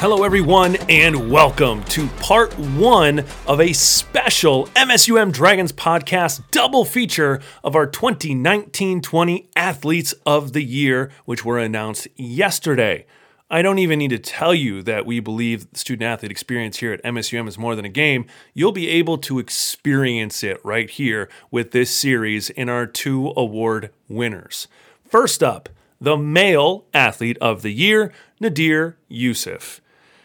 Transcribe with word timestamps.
Hello, 0.00 0.24
everyone, 0.24 0.76
and 0.88 1.30
welcome 1.30 1.84
to 1.84 2.06
part 2.22 2.58
one 2.58 3.22
of 3.46 3.60
a 3.60 3.74
special 3.74 4.64
MSUM 4.68 5.30
Dragons 5.30 5.72
podcast 5.72 6.40
double 6.50 6.86
feature 6.86 7.42
of 7.62 7.76
our 7.76 7.86
2019 7.86 9.02
20 9.02 9.50
Athletes 9.54 10.14
of 10.24 10.54
the 10.54 10.62
Year, 10.62 11.10
which 11.26 11.44
were 11.44 11.58
announced 11.58 12.08
yesterday. 12.16 13.04
I 13.50 13.60
don't 13.60 13.78
even 13.78 13.98
need 13.98 14.08
to 14.08 14.18
tell 14.18 14.54
you 14.54 14.82
that 14.84 15.04
we 15.04 15.20
believe 15.20 15.70
the 15.70 15.78
student 15.78 16.04
athlete 16.04 16.30
experience 16.30 16.78
here 16.78 16.94
at 16.94 17.04
MSUM 17.04 17.46
is 17.46 17.58
more 17.58 17.76
than 17.76 17.84
a 17.84 17.90
game. 17.90 18.24
You'll 18.54 18.72
be 18.72 18.88
able 18.88 19.18
to 19.18 19.38
experience 19.38 20.42
it 20.42 20.64
right 20.64 20.88
here 20.88 21.28
with 21.50 21.72
this 21.72 21.94
series 21.94 22.48
in 22.48 22.70
our 22.70 22.86
two 22.86 23.34
award 23.36 23.90
winners. 24.08 24.66
First 25.04 25.42
up, 25.42 25.68
the 26.00 26.16
male 26.16 26.86
athlete 26.94 27.36
of 27.42 27.60
the 27.60 27.70
year, 27.70 28.14
Nadir 28.40 28.96
Yusuf. 29.10 29.82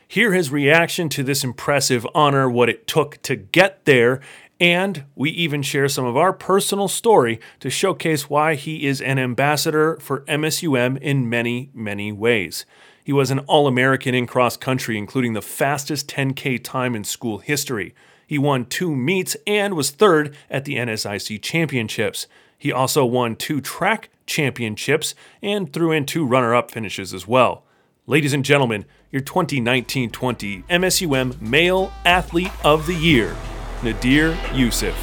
Hear 0.08 0.34
his 0.34 0.52
reaction 0.52 1.10
to 1.10 1.24
this 1.24 1.44
impressive 1.44 2.06
honor, 2.14 2.50
what 2.50 2.70
it 2.70 2.86
took 2.88 3.22
to 3.24 3.36
get 3.36 3.86
there, 3.86 4.22
and 4.60 5.04
we 5.16 5.32
even 5.32 5.62
share 5.62 5.90
some 5.90 6.06
of 6.06 6.16
our 6.16 6.32
personal 6.32 6.88
story 6.88 7.40
to 7.60 7.70
showcase 7.70 8.30
why 8.30 8.56
he 8.56 8.86
is 8.86 9.02
an 9.02 9.18
ambassador 9.18 9.98
for 9.98 10.22
MSUM 10.22 10.98
in 11.00 11.30
many, 11.30 11.72
many 11.74 12.12
ways. 12.12 12.66
He 13.04 13.12
was 13.12 13.32
an 13.32 13.40
All 13.40 13.68
American 13.68 14.16
in 14.16 14.28
cross 14.28 14.56
country, 14.56 14.98
including 14.98 15.34
the 15.34 15.42
fastest 15.42 16.08
10K 16.08 16.64
time 16.64 16.96
in 16.96 17.04
school 17.04 17.40
history. 17.40 17.94
He 18.26 18.38
won 18.38 18.66
two 18.66 18.96
meets 18.96 19.36
and 19.46 19.74
was 19.74 19.92
third 19.92 20.36
at 20.50 20.66
the 20.66 20.76
NSIC 20.76 21.42
championships. 21.42 22.28
He 22.58 22.72
also 22.72 23.06
won 23.06 23.36
two 23.36 23.60
track 23.60 24.10
championships 24.26 25.14
and 25.42 25.72
threw 25.72 25.92
in 25.92 26.06
two 26.06 26.26
runner 26.26 26.56
up 26.56 26.72
finishes 26.72 27.14
as 27.14 27.28
well. 27.28 27.64
Ladies 28.08 28.34
and 28.34 28.46
gentlemen, 28.46 28.86
your 29.16 29.24
2019 29.24 30.10
20 30.10 30.64
MSUM 30.64 31.40
Male 31.40 31.90
Athlete 32.04 32.52
of 32.66 32.86
the 32.86 32.94
Year, 32.94 33.34
Nadir 33.82 34.38
Yusuf. 34.54 34.94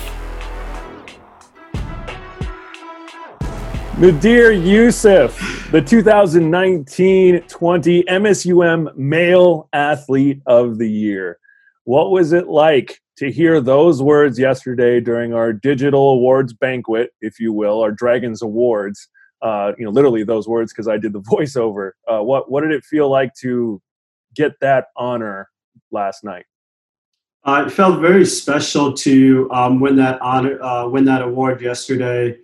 Nadir 3.97 4.53
Yusuf, 4.53 5.67
the 5.73 5.81
2019 5.81 7.41
20 7.41 8.03
MSUM 8.03 8.95
Male 8.99 9.71
Athlete 9.73 10.43
of 10.45 10.77
the 10.77 10.91
Year. 10.91 11.39
What 11.85 12.11
was 12.11 12.35
it 12.35 12.49
like 12.49 13.01
to 13.17 13.33
hear 13.33 13.63
those 13.63 14.03
words 14.03 14.39
yesterday 14.39 15.01
during 15.01 15.33
our 15.33 15.55
digital 15.55 16.11
awards 16.11 16.53
banquet, 16.53 17.15
if 17.23 17.41
you 17.41 17.55
will, 17.55 17.81
our 17.81 17.91
Dragons 17.93 18.43
Awards? 18.43 19.09
uh, 19.43 19.73
you 19.77 19.85
know, 19.85 19.91
literally 19.91 20.23
those 20.23 20.47
words 20.47 20.73
because 20.73 20.87
I 20.87 20.99
did 20.99 21.13
the 21.13 21.21
voiceover. 21.33 21.93
Uh, 22.07 22.23
what 22.23 22.51
what 22.51 22.61
did 22.61 22.73
it 22.73 22.85
feel 22.85 23.11
like 23.11 23.35
to 23.41 23.81
get 24.35 24.53
that 24.61 24.87
honor 24.97 25.49
last 25.91 26.25
night? 26.25 26.45
Uh, 27.45 27.65
it 27.67 27.71
felt 27.71 28.01
very 28.01 28.25
special 28.25 28.93
to 28.93 29.51
um, 29.51 29.81
win 29.81 29.97
that 29.97 30.21
honor, 30.23 30.63
uh, 30.63 30.87
win 30.87 31.05
that 31.05 31.23
award 31.23 31.61
yesterday. 31.61 32.37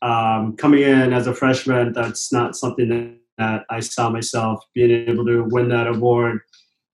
Um, 0.00 0.56
coming 0.56 0.82
in 0.82 1.12
as 1.12 1.26
a 1.26 1.34
freshman, 1.34 1.92
that's 1.92 2.32
not 2.32 2.54
something 2.54 3.18
that 3.38 3.64
I 3.68 3.80
saw 3.80 4.10
myself 4.10 4.64
being 4.74 5.08
able 5.08 5.26
to 5.26 5.42
win 5.50 5.68
that 5.70 5.88
award. 5.88 6.40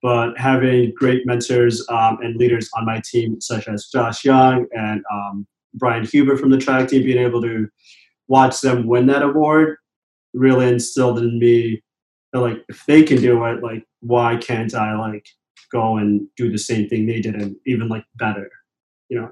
But 0.01 0.37
having 0.37 0.93
great 0.95 1.25
mentors 1.25 1.87
um, 1.89 2.19
and 2.21 2.35
leaders 2.35 2.69
on 2.75 2.85
my 2.85 3.01
team, 3.03 3.39
such 3.41 3.67
as 3.67 3.87
Josh 3.87 4.23
Young 4.23 4.65
and 4.71 5.03
um, 5.11 5.47
Brian 5.75 6.05
Huber 6.05 6.37
from 6.37 6.49
the 6.49 6.57
track 6.57 6.89
team, 6.89 7.03
being 7.03 7.23
able 7.23 7.41
to 7.41 7.67
watch 8.27 8.61
them 8.61 8.87
win 8.87 9.05
that 9.07 9.23
award 9.23 9.77
really 10.33 10.67
instilled 10.67 11.19
in 11.19 11.39
me 11.39 11.81
that 12.35 12.41
like 12.41 12.65
if 12.69 12.85
they 12.85 13.03
can 13.03 13.21
do 13.21 13.43
it, 13.45 13.63
like 13.63 13.85
why 14.01 14.35
can't 14.35 14.73
I 14.75 14.95
like 14.97 15.25
go 15.71 15.97
and 15.97 16.27
do 16.37 16.51
the 16.51 16.57
same 16.57 16.87
thing 16.87 17.05
they 17.05 17.21
did 17.21 17.35
and 17.35 17.55
even 17.65 17.87
like 17.87 18.03
better, 18.15 18.49
you 19.09 19.21
know? 19.21 19.31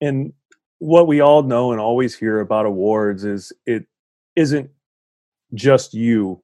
And 0.00 0.32
what 0.78 1.06
we 1.06 1.20
all 1.20 1.42
know 1.42 1.70
and 1.70 1.80
always 1.80 2.16
hear 2.16 2.40
about 2.40 2.66
awards 2.66 3.24
is 3.24 3.52
it 3.66 3.86
isn't 4.34 4.70
just 5.54 5.94
you 5.94 6.42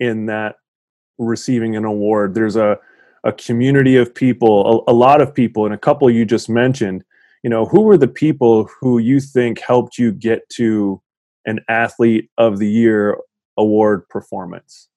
in 0.00 0.26
that 0.26 0.56
receiving 1.16 1.76
an 1.76 1.84
award. 1.84 2.34
There's 2.34 2.56
a 2.56 2.78
a 3.24 3.32
community 3.32 3.96
of 3.96 4.14
people, 4.14 4.84
a, 4.88 4.92
a 4.92 4.94
lot 4.94 5.20
of 5.20 5.34
people, 5.34 5.64
and 5.64 5.74
a 5.74 5.78
couple 5.78 6.08
you 6.10 6.24
just 6.24 6.48
mentioned 6.48 7.04
you 7.42 7.50
know 7.50 7.66
who 7.66 7.82
were 7.82 7.96
the 7.96 8.08
people 8.08 8.68
who 8.80 8.98
you 8.98 9.20
think 9.20 9.60
helped 9.60 9.98
you 9.98 10.12
get 10.12 10.48
to 10.50 11.00
an 11.46 11.60
athlete 11.68 12.28
of 12.36 12.58
the 12.58 12.68
year 12.68 13.16
award 13.58 14.08
performance 14.08 14.88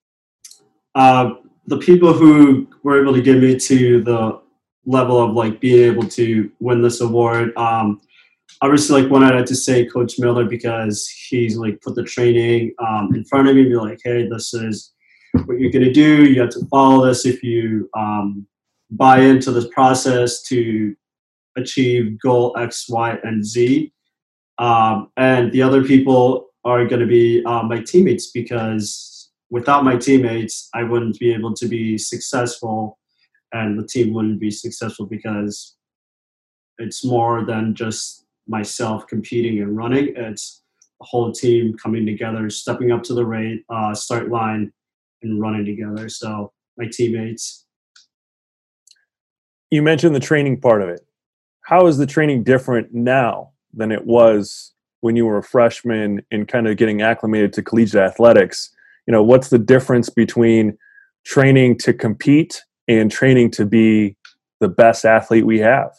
uh, 0.95 1.35
the 1.67 1.77
people 1.77 2.13
who 2.13 2.67
were 2.83 3.01
able 3.01 3.13
to 3.13 3.21
get 3.21 3.41
me 3.41 3.57
to 3.57 4.03
the 4.03 4.41
level 4.85 5.19
of 5.21 5.33
like 5.33 5.59
being 5.59 5.83
able 5.83 6.07
to 6.07 6.51
win 6.59 6.81
this 6.81 7.01
award 7.01 7.55
um, 7.57 8.01
obviously 8.61 9.01
like 9.01 9.11
one 9.11 9.23
i 9.23 9.35
had 9.35 9.45
to 9.45 9.55
say 9.55 9.85
coach 9.85 10.17
miller 10.17 10.45
because 10.45 11.07
he's 11.07 11.57
like 11.57 11.79
put 11.81 11.95
the 11.95 12.03
training 12.03 12.73
um, 12.79 13.13
in 13.13 13.23
front 13.25 13.47
of 13.47 13.55
me 13.55 13.63
be 13.63 13.75
like 13.75 13.99
hey 14.03 14.27
this 14.27 14.53
is 14.53 14.93
what 15.45 15.59
you're 15.59 15.71
to 15.71 15.91
do 15.91 16.23
you 16.23 16.41
have 16.41 16.49
to 16.49 16.65
follow 16.67 17.05
this 17.05 17.25
if 17.25 17.43
you 17.43 17.89
um, 17.95 18.47
buy 18.91 19.21
into 19.21 19.51
this 19.51 19.67
process 19.73 20.41
to 20.43 20.95
achieve 21.55 22.19
goal 22.19 22.55
X, 22.57 22.89
Y, 22.89 23.17
and 23.23 23.45
Z. 23.45 23.91
Um, 24.57 25.09
and 25.17 25.51
the 25.51 25.61
other 25.61 25.83
people 25.83 26.47
are 26.63 26.85
going 26.85 27.01
to 27.01 27.07
be 27.07 27.43
uh, 27.45 27.63
my 27.63 27.81
teammates 27.81 28.31
because 28.31 29.29
without 29.49 29.83
my 29.83 29.97
teammates, 29.97 30.69
I 30.73 30.83
wouldn't 30.83 31.19
be 31.19 31.33
able 31.33 31.53
to 31.55 31.67
be 31.67 31.97
successful 31.97 32.97
and 33.53 33.77
the 33.77 33.85
team 33.85 34.13
wouldn't 34.13 34.39
be 34.39 34.51
successful 34.51 35.05
because 35.05 35.75
it's 36.77 37.03
more 37.03 37.43
than 37.43 37.75
just 37.75 38.25
myself 38.47 39.07
competing 39.07 39.61
and 39.61 39.75
running. 39.75 40.13
It's 40.15 40.63
a 41.01 41.05
whole 41.05 41.31
team 41.31 41.75
coming 41.77 42.05
together, 42.05 42.49
stepping 42.49 42.91
up 42.91 43.03
to 43.03 43.13
the 43.13 43.25
rate, 43.25 43.65
uh, 43.69 43.93
start 43.93 44.29
line, 44.29 44.71
and 45.21 45.41
running 45.41 45.65
together. 45.65 46.07
So 46.09 46.53
my 46.77 46.87
teammates. 46.91 47.65
You 49.69 49.81
mentioned 49.81 50.15
the 50.15 50.19
training 50.19 50.61
part 50.61 50.81
of 50.81 50.89
it 50.89 51.01
how 51.71 51.87
is 51.87 51.97
the 51.97 52.05
training 52.05 52.43
different 52.43 52.93
now 52.93 53.51
than 53.73 53.91
it 53.91 54.05
was 54.05 54.73
when 55.01 55.15
you 55.15 55.25
were 55.25 55.37
a 55.37 55.43
freshman 55.43 56.21
and 56.31 56.47
kind 56.47 56.67
of 56.67 56.77
getting 56.77 57.01
acclimated 57.01 57.53
to 57.53 57.61
collegiate 57.61 58.01
athletics? 58.01 58.69
You 59.07 59.11
know, 59.11 59.23
what's 59.23 59.49
the 59.49 59.59
difference 59.59 60.09
between 60.09 60.77
training 61.25 61.77
to 61.79 61.93
compete 61.93 62.63
and 62.87 63.11
training 63.11 63.51
to 63.51 63.65
be 63.65 64.15
the 64.59 64.69
best 64.69 65.05
athlete 65.05 65.45
we 65.45 65.59
have? 65.59 65.91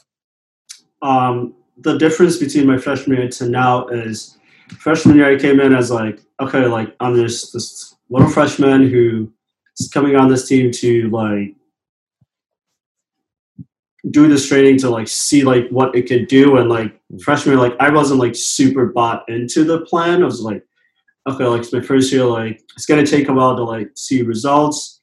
Um, 1.03 1.55
the 1.79 1.99
difference 1.99 2.39
between 2.39 2.67
my 2.67 2.79
freshman 2.79 3.19
year 3.19 3.29
to 3.29 3.49
now 3.49 3.89
is 3.89 4.39
freshman 4.79 5.17
year 5.17 5.31
I 5.31 5.39
came 5.39 5.61
in 5.61 5.75
as 5.75 5.91
like, 5.91 6.21
okay, 6.41 6.67
like 6.67 6.95
I'm 7.01 7.17
just 7.17 7.53
this 7.53 7.95
little 8.09 8.29
freshman 8.29 8.89
who 8.89 9.33
is 9.79 9.89
coming 9.89 10.17
on 10.17 10.29
this 10.29 10.47
team 10.47 10.71
to 10.71 11.11
like 11.11 11.55
do 14.11 14.29
this 14.29 14.49
training 14.49 14.79
to 14.79 14.91
like 14.91 15.09
see 15.09 15.43
like 15.43 15.69
what 15.69 15.95
it 15.95 16.09
could 16.09 16.29
do 16.29 16.57
and 16.57 16.69
like 16.69 16.99
freshman 17.21 17.59
like 17.59 17.75
I 17.81 17.91
wasn't 17.91 18.21
like 18.21 18.35
super 18.35 18.87
bought 18.87 19.29
into 19.29 19.65
the 19.65 19.83
plan. 19.83 20.23
I 20.23 20.27
was 20.27 20.41
like, 20.41 20.65
okay, 21.29 21.45
like 21.45 21.61
it's 21.63 21.73
my 21.73 21.81
first 21.81 22.13
year, 22.13 22.25
like 22.25 22.63
it's 22.77 22.87
gonna 22.87 23.07
take 23.07 23.29
a 23.29 23.33
while 23.33 23.57
to 23.57 23.65
like 23.65 23.91
see 23.95 24.23
results. 24.23 25.01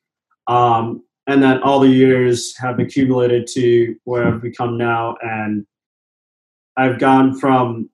Um, 0.48 1.04
and 1.28 1.44
then 1.44 1.62
all 1.62 1.80
the 1.80 1.90
years 1.90 2.58
have 2.58 2.80
accumulated 2.80 3.46
to 3.54 3.96
where 4.06 4.28
I've 4.28 4.42
become 4.42 4.78
now 4.78 5.16
and 5.22 5.66
I've 6.76 6.98
gone 6.98 7.38
from 7.40 7.90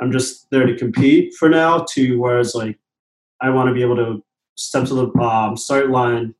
I'm 0.00 0.10
just 0.10 0.50
there 0.50 0.66
to 0.66 0.76
compete 0.76 1.34
for 1.34 1.48
now 1.48 1.84
to 1.90 2.18
whereas 2.18 2.54
like 2.54 2.78
I 3.40 3.50
want 3.50 3.68
to 3.68 3.74
be 3.74 3.82
able 3.82 3.96
to 3.96 4.24
step 4.56 4.86
to 4.86 4.94
the 4.94 5.20
um, 5.20 5.56
start 5.56 5.90
line 5.90 6.34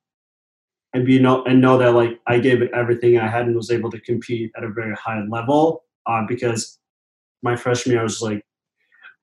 and 0.93 1.07
be 1.07 1.19
know 1.19 1.45
and 1.45 1.61
know 1.61 1.79
that 1.79 1.95
like 1.95 2.19
I 2.27 2.39
gave 2.39 2.63
it 2.63 2.73
everything 2.75 3.19
I 3.19 3.29
had 3.29 3.47
and 3.47 3.55
was 3.55 3.71
able 3.71 3.91
to 3.93 4.01
compete 4.01 4.51
at 4.57 4.65
a 4.65 4.71
very 4.71 4.95
high 4.97 5.23
level. 5.29 5.85
Uh, 6.07 6.23
because 6.27 6.80
my 7.43 7.57
freshman 7.57 7.93
year 7.93 8.01
I 8.01 8.05
was 8.05 8.23
like, 8.23 8.43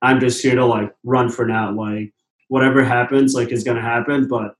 I'm 0.01 0.19
just 0.19 0.41
here 0.41 0.55
to 0.55 0.65
like 0.65 0.91
run 1.03 1.29
for 1.29 1.45
now. 1.45 1.71
Like 1.71 2.13
whatever 2.49 2.83
happens, 2.83 3.33
like 3.33 3.51
is 3.51 3.63
gonna 3.63 3.81
happen. 3.81 4.27
But 4.27 4.53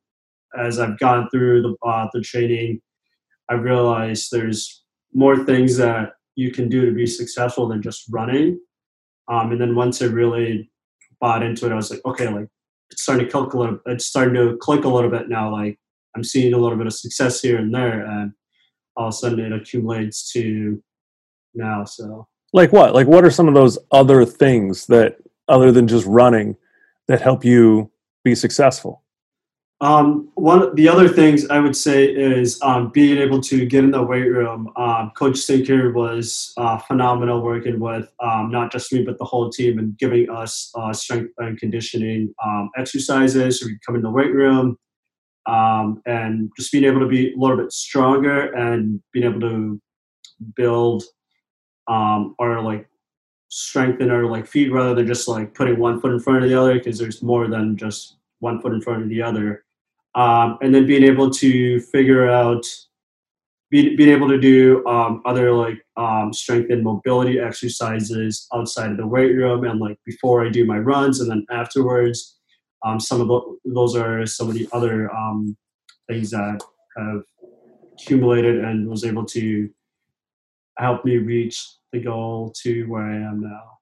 as 0.58 0.80
I've 0.80 1.00
gone 1.00 1.30
through 1.30 1.62
the 1.62 1.76
uh, 1.88 2.08
the 2.14 2.22
training, 2.22 2.82
I 3.50 3.56
realized 3.56 4.30
there's 4.32 4.84
more 5.14 5.44
things 5.46 5.78
that 5.78 6.14
you 6.36 6.52
can 6.52 6.70
do 6.70 6.86
to 6.86 6.92
be 6.92 7.08
successful 7.08 7.68
than 7.68 7.82
just 7.82 8.06
running. 8.10 8.60
Um, 9.28 9.52
and 9.52 9.60
then 9.60 9.76
once 9.76 10.02
I 10.02 10.06
really 10.06 10.70
bought 11.20 11.44
into 11.44 11.66
it, 11.66 11.72
I 11.72 11.76
was 11.76 11.90
like, 11.90 12.06
okay, 12.06 12.30
like 12.30 12.48
it's 12.92 13.04
starting 13.04 13.26
to 13.26 13.32
click 13.32 13.54
a 13.54 13.58
little. 13.58 13.80
It's 13.86 14.06
starting 14.06 14.36
to 14.36 14.58
click 14.58 14.86
a 14.86 14.90
little 14.90 15.10
bit 15.10 15.30
now. 15.30 15.52
Like 15.52 15.80
I'm 16.16 16.24
seeing 16.24 16.54
a 16.54 16.58
little 16.58 16.78
bit 16.78 16.88
of 16.88 16.94
success 16.94 17.42
here 17.42 17.58
and 17.58 17.74
there, 17.74 18.06
and 18.06 18.32
all 18.96 19.08
of 19.08 19.14
a 19.14 19.18
sudden 19.18 19.40
it 19.40 19.54
accumulates 19.54 20.32
to 20.34 20.82
now. 21.54 21.84
So, 21.86 22.28
like 22.58 22.74
what? 22.74 22.94
Like 22.94 23.08
what 23.08 23.24
are 23.24 23.32
some 23.32 23.48
of 23.48 23.54
those 23.54 23.78
other 23.92 24.26
things 24.26 24.88
that, 24.88 25.18
other 25.48 25.72
than 25.72 25.88
just 25.88 26.06
running, 26.06 26.58
that 27.08 27.22
help 27.22 27.46
you 27.46 27.90
be 28.24 28.36
successful? 28.36 29.04
Um, 29.80 30.32
one 30.34 30.74
the 30.74 30.90
other 30.90 31.08
things 31.08 31.48
I 31.50 31.60
would 31.60 31.76
say 31.76 32.06
is 32.06 32.60
um, 32.64 32.90
being 32.90 33.20
able 33.20 33.40
to 33.42 33.66
get 33.68 33.84
in 33.84 33.92
the 33.92 34.02
weight 34.02 34.28
room. 34.28 34.72
Um, 34.76 35.12
Coach 35.16 35.38
Stinker 35.38 35.94
was 35.94 36.52
uh, 36.58 36.80
phenomenal 36.80 37.42
working 37.42 37.80
with 37.80 38.12
um, 38.20 38.50
not 38.50 38.72
just 38.72 38.92
me 38.92 39.04
but 39.04 39.20
the 39.20 39.26
whole 39.26 39.52
team 39.52 39.78
and 39.78 39.96
giving 40.00 40.32
us 40.32 40.72
uh, 40.76 40.92
strength 40.94 41.32
and 41.38 41.60
conditioning 41.60 42.34
um, 42.44 42.72
exercises. 42.76 43.60
So 43.60 43.68
we 43.68 43.78
come 43.86 43.96
in 43.96 44.02
the 44.02 44.10
weight 44.10 44.34
room 44.34 44.80
um, 45.46 46.02
and 46.08 46.50
just 46.58 46.72
being 46.72 46.84
able 46.84 47.02
to 47.02 47.08
be 47.08 47.34
a 47.34 47.38
little 47.38 47.58
bit 47.58 47.72
stronger 47.72 48.52
and 48.54 49.00
being 49.14 49.28
able 49.28 49.42
to 49.42 49.80
build 50.56 51.04
um, 51.88 52.36
or 52.40 52.62
like 52.62 52.88
strengthen 53.50 54.12
our 54.12 54.26
like 54.26 54.46
feet 54.46 54.72
rather 54.72 54.94
than 54.94 55.08
just 55.08 55.28
like 55.28 55.54
putting 55.54 55.80
one 55.80 56.02
foot 56.02 56.12
in 56.12 56.20
front 56.20 56.44
of 56.44 56.50
the 56.50 56.60
other 56.60 56.76
because 56.76 57.00
there's 57.00 57.24
more 57.24 57.48
than 57.48 57.78
just 57.78 58.18
one 58.40 58.62
foot 58.62 58.74
in 58.74 58.82
front 58.82 59.04
of 59.04 59.10
the 59.10 59.22
other. 59.22 59.64
Um, 60.16 60.58
and 60.62 60.74
then 60.74 60.86
being 60.86 61.04
able 61.04 61.30
to 61.30 61.80
figure 61.80 62.30
out 62.30 62.66
be, 63.70 63.96
being 63.96 64.10
able 64.10 64.28
to 64.30 64.40
do 64.40 64.86
um, 64.88 65.22
other 65.26 65.52
like 65.52 65.86
um, 65.98 66.34
strength 66.34 66.72
and 66.72 66.84
mobility 66.84 67.40
exercises 67.40 68.48
outside 68.54 68.92
of 68.92 68.98
the 68.98 69.08
weight 69.08 69.36
room 69.36 69.66
and 69.66 69.80
like 69.80 70.00
before 70.06 70.46
i 70.46 70.50
do 70.50 70.66
my 70.66 70.78
runs 70.78 71.20
and 71.20 71.30
then 71.30 71.46
afterwards. 71.50 72.36
Um, 72.86 73.00
some 73.00 73.22
of 73.22 73.28
the, 73.28 73.58
those 73.66 73.96
are 73.96 74.26
some 74.26 74.50
of 74.50 74.54
the 74.54 74.70
other 74.72 75.14
um, 75.14 75.58
things 76.08 76.30
that 76.32 76.62
have 76.96 77.24
accumulated 77.94 78.64
and 78.64 78.88
was 78.88 79.04
able 79.04 79.26
to 79.26 79.70
help 80.78 81.04
me 81.04 81.18
reach 81.18 81.77
the 81.92 82.00
goal 82.00 82.54
to 82.62 82.84
where 82.86 83.04
i 83.04 83.16
am 83.16 83.42
now 83.42 83.78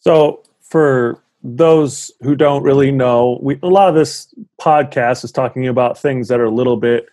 so 0.00 0.42
for 0.60 1.22
those 1.42 2.10
who 2.20 2.34
don't 2.34 2.62
really 2.62 2.90
know, 2.90 3.38
we, 3.42 3.58
a 3.62 3.68
lot 3.68 3.88
of 3.88 3.94
this 3.94 4.32
podcast 4.60 5.24
is 5.24 5.32
talking 5.32 5.68
about 5.68 5.98
things 5.98 6.28
that 6.28 6.40
are 6.40 6.44
a 6.44 6.50
little 6.50 6.76
bit 6.76 7.08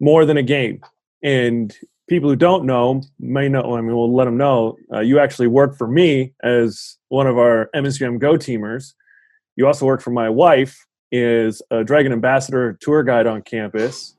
more 0.00 0.24
than 0.24 0.36
a 0.36 0.42
game. 0.42 0.80
And 1.22 1.74
people 2.08 2.28
who 2.30 2.36
don't 2.36 2.64
know 2.64 3.02
may 3.18 3.48
know, 3.48 3.76
I 3.76 3.80
mean, 3.80 3.94
we'll 3.94 4.14
let 4.14 4.24
them 4.24 4.36
know. 4.36 4.76
Uh, 4.92 5.00
you 5.00 5.18
actually 5.18 5.48
work 5.48 5.76
for 5.76 5.86
me 5.86 6.32
as 6.42 6.96
one 7.08 7.26
of 7.26 7.38
our 7.38 7.70
MSUM 7.74 8.18
Go 8.18 8.34
teamers. 8.34 8.94
You 9.56 9.66
also 9.66 9.86
work 9.86 10.00
for 10.00 10.10
my 10.10 10.28
wife, 10.28 10.86
is 11.10 11.60
a 11.70 11.84
Dragon 11.84 12.12
Ambassador 12.12 12.78
tour 12.80 13.02
guide 13.02 13.26
on 13.26 13.42
campus. 13.42 14.16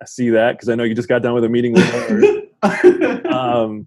I 0.00 0.04
see 0.04 0.30
that 0.30 0.52
because 0.52 0.68
I 0.68 0.76
know 0.76 0.84
you 0.84 0.94
just 0.94 1.08
got 1.08 1.20
done 1.22 1.34
with 1.34 1.44
a 1.44 1.48
meeting 1.48 1.72
with 1.72 1.84
her. 1.84 2.22
um, 2.62 3.86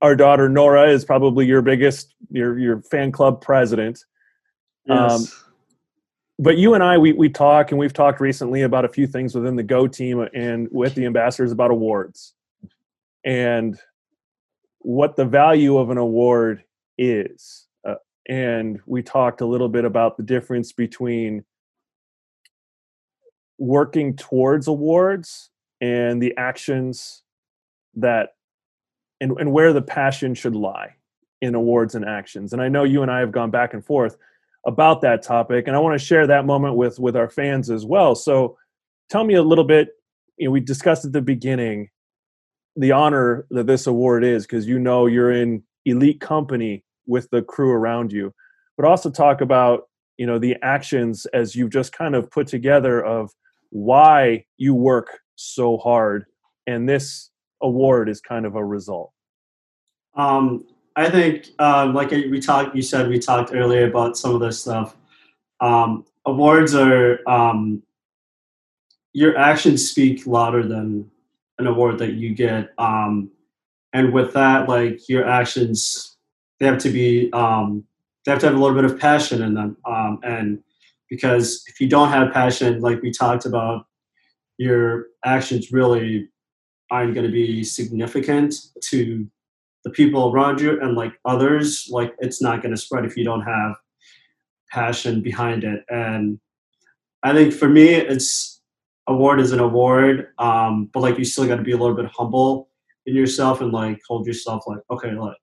our 0.00 0.16
daughter 0.16 0.48
Nora 0.48 0.90
is 0.90 1.04
probably 1.04 1.46
your 1.46 1.62
biggest 1.62 2.14
your 2.30 2.58
your 2.58 2.82
fan 2.82 3.12
club 3.12 3.40
president. 3.40 4.04
Yes. 4.86 5.12
Um, 5.12 5.26
but 6.38 6.56
you 6.56 6.74
and 6.74 6.82
I 6.82 6.98
we 6.98 7.12
we 7.12 7.28
talk 7.28 7.70
and 7.70 7.78
we've 7.78 7.92
talked 7.92 8.20
recently 8.20 8.62
about 8.62 8.84
a 8.84 8.88
few 8.88 9.06
things 9.06 9.34
within 9.34 9.56
the 9.56 9.62
Go 9.62 9.86
team 9.86 10.26
and 10.34 10.68
with 10.70 10.94
the 10.94 11.04
ambassadors 11.04 11.52
about 11.52 11.70
awards 11.70 12.34
and 13.24 13.78
what 14.78 15.16
the 15.16 15.26
value 15.26 15.76
of 15.76 15.90
an 15.90 15.98
award 15.98 16.64
is. 16.96 17.66
Uh, 17.86 17.96
and 18.26 18.80
we 18.86 19.02
talked 19.02 19.42
a 19.42 19.46
little 19.46 19.68
bit 19.68 19.84
about 19.84 20.16
the 20.16 20.22
difference 20.22 20.72
between 20.72 21.44
working 23.58 24.16
towards 24.16 24.66
awards 24.66 25.50
and 25.82 26.22
the 26.22 26.34
actions 26.38 27.22
that 27.96 28.30
and, 29.20 29.32
and 29.38 29.52
where 29.52 29.72
the 29.72 29.82
passion 29.82 30.34
should 30.34 30.54
lie 30.54 30.94
in 31.42 31.54
awards 31.54 31.94
and 31.94 32.04
actions. 32.04 32.52
And 32.52 32.60
I 32.60 32.68
know 32.68 32.84
you 32.84 33.02
and 33.02 33.10
I 33.10 33.20
have 33.20 33.32
gone 33.32 33.50
back 33.50 33.74
and 33.74 33.84
forth 33.84 34.16
about 34.66 35.00
that 35.02 35.22
topic, 35.22 35.66
and 35.66 35.76
I 35.76 35.78
want 35.78 35.98
to 35.98 36.04
share 36.04 36.26
that 36.26 36.44
moment 36.44 36.76
with 36.76 36.98
with 36.98 37.16
our 37.16 37.30
fans 37.30 37.70
as 37.70 37.84
well. 37.84 38.14
So, 38.14 38.58
tell 39.08 39.24
me 39.24 39.34
a 39.34 39.42
little 39.42 39.64
bit. 39.64 39.90
You 40.36 40.46
know, 40.46 40.52
we 40.52 40.60
discussed 40.60 41.04
at 41.04 41.12
the 41.12 41.22
beginning 41.22 41.90
the 42.76 42.92
honor 42.92 43.46
that 43.50 43.66
this 43.66 43.86
award 43.86 44.24
is 44.24 44.46
because 44.46 44.66
you 44.66 44.78
know 44.78 45.06
you're 45.06 45.32
in 45.32 45.62
elite 45.86 46.20
company 46.20 46.84
with 47.06 47.28
the 47.30 47.42
crew 47.42 47.70
around 47.70 48.12
you, 48.12 48.32
but 48.76 48.86
also 48.86 49.10
talk 49.10 49.40
about 49.40 49.88
you 50.18 50.26
know 50.26 50.38
the 50.38 50.56
actions 50.62 51.26
as 51.32 51.56
you've 51.56 51.70
just 51.70 51.92
kind 51.92 52.14
of 52.14 52.30
put 52.30 52.46
together 52.46 53.02
of 53.02 53.30
why 53.70 54.44
you 54.58 54.74
work 54.74 55.20
so 55.36 55.78
hard 55.78 56.26
and 56.66 56.86
this 56.88 57.30
award 57.62 58.08
is 58.08 58.20
kind 58.20 58.46
of 58.46 58.54
a 58.56 58.64
result? 58.64 59.12
Um, 60.14 60.64
I 60.96 61.08
think, 61.08 61.48
um, 61.58 61.94
like 61.94 62.10
we 62.10 62.40
talked, 62.40 62.74
you 62.74 62.82
said 62.82 63.08
we 63.08 63.18
talked 63.18 63.52
earlier 63.54 63.88
about 63.88 64.16
some 64.16 64.34
of 64.34 64.40
this 64.40 64.60
stuff. 64.60 64.96
Um, 65.60 66.04
awards 66.26 66.74
are 66.74 67.20
um, 67.28 67.82
your 69.12 69.36
actions 69.36 69.88
speak 69.88 70.26
louder 70.26 70.66
than 70.66 71.10
an 71.58 71.66
award 71.66 71.98
that 71.98 72.14
you 72.14 72.34
get, 72.34 72.72
um, 72.78 73.30
and 73.92 74.12
with 74.12 74.32
that, 74.34 74.68
like 74.68 75.08
your 75.08 75.26
actions, 75.26 76.16
they 76.58 76.66
have 76.66 76.78
to 76.78 76.90
be, 76.90 77.30
um, 77.32 77.84
they 78.24 78.32
have 78.32 78.40
to 78.40 78.46
have 78.46 78.54
a 78.54 78.58
little 78.58 78.76
bit 78.80 78.90
of 78.90 78.98
passion 78.98 79.42
in 79.42 79.54
them, 79.54 79.76
and 80.22 80.62
because 81.08 81.64
if 81.66 81.80
you 81.80 81.88
don't 81.88 82.08
have 82.08 82.32
passion, 82.32 82.80
like 82.80 83.02
we 83.02 83.10
talked 83.10 83.46
about, 83.46 83.86
your 84.58 85.06
actions 85.24 85.72
really 85.72 86.28
aren't 86.90 87.14
going 87.14 87.26
to 87.26 87.32
be 87.32 87.62
significant 87.62 88.54
to 88.82 89.28
the 89.84 89.90
people 89.90 90.32
around 90.32 90.60
you 90.60 90.80
and 90.80 90.94
like 90.94 91.12
others 91.24 91.88
like 91.90 92.14
it's 92.18 92.42
not 92.42 92.62
going 92.62 92.74
to 92.74 92.80
spread 92.80 93.04
if 93.04 93.16
you 93.16 93.24
don't 93.24 93.42
have 93.42 93.74
passion 94.70 95.20
behind 95.22 95.64
it. 95.64 95.84
And 95.88 96.38
i 97.22 97.32
think 97.32 97.52
for 97.52 97.68
me 97.68 97.88
it's 97.88 98.60
award 99.06 99.40
is 99.40 99.52
an 99.52 99.60
award 99.60 100.28
um, 100.38 100.88
but 100.92 101.00
like 101.00 101.18
you 101.18 101.24
still 101.24 101.46
got 101.46 101.56
to 101.56 101.62
be 101.62 101.72
a 101.72 101.76
little 101.76 101.96
bit 101.96 102.06
humble 102.06 102.70
in 103.06 103.14
yourself 103.14 103.60
and 103.60 103.72
like 103.72 104.00
hold 104.08 104.26
yourself 104.26 104.62
like 104.66 104.78
okay 104.90 105.12
like 105.12 105.36